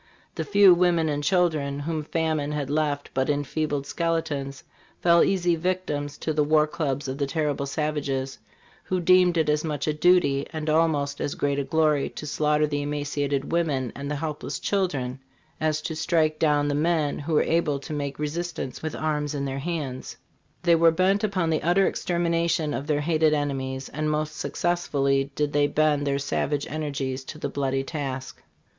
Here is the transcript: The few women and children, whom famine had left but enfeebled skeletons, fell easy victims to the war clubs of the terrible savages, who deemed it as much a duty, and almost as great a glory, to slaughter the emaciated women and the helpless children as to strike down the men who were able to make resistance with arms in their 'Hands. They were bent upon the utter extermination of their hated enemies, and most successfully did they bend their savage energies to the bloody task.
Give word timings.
The 0.33 0.43
few 0.43 0.73
women 0.73 1.09
and 1.09 1.23
children, 1.23 1.81
whom 1.81 2.03
famine 2.03 2.53
had 2.53 2.71
left 2.71 3.11
but 3.13 3.29
enfeebled 3.29 3.85
skeletons, 3.85 4.63
fell 4.99 5.23
easy 5.23 5.55
victims 5.55 6.17
to 6.21 6.33
the 6.33 6.43
war 6.43 6.65
clubs 6.65 7.07
of 7.07 7.19
the 7.19 7.27
terrible 7.27 7.67
savages, 7.67 8.39
who 8.85 8.99
deemed 8.99 9.37
it 9.37 9.47
as 9.47 9.63
much 9.63 9.85
a 9.85 9.93
duty, 9.93 10.47
and 10.51 10.71
almost 10.71 11.21
as 11.21 11.35
great 11.35 11.59
a 11.59 11.63
glory, 11.63 12.09
to 12.09 12.25
slaughter 12.25 12.65
the 12.65 12.81
emaciated 12.81 13.51
women 13.51 13.93
and 13.95 14.09
the 14.09 14.15
helpless 14.15 14.57
children 14.57 15.19
as 15.59 15.83
to 15.83 15.95
strike 15.95 16.39
down 16.39 16.67
the 16.67 16.73
men 16.73 17.19
who 17.19 17.33
were 17.35 17.43
able 17.43 17.77
to 17.77 17.93
make 17.93 18.17
resistance 18.17 18.81
with 18.81 18.95
arms 18.95 19.35
in 19.35 19.45
their 19.45 19.59
'Hands. 19.59 20.17
They 20.63 20.73
were 20.73 20.89
bent 20.89 21.23
upon 21.23 21.51
the 21.51 21.61
utter 21.61 21.85
extermination 21.85 22.73
of 22.73 22.87
their 22.87 23.01
hated 23.01 23.35
enemies, 23.35 23.87
and 23.89 24.09
most 24.09 24.35
successfully 24.35 25.29
did 25.35 25.53
they 25.53 25.67
bend 25.67 26.07
their 26.07 26.17
savage 26.17 26.65
energies 26.71 27.23
to 27.25 27.37
the 27.37 27.49
bloody 27.49 27.83
task. 27.83 28.41